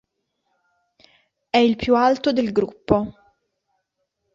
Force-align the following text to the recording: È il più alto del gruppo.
È 1.51 1.57
il 1.57 1.75
più 1.75 1.95
alto 1.95 2.33
del 2.33 2.51
gruppo. 2.51 3.13